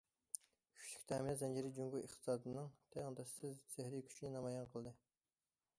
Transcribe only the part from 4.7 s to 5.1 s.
قىلدى.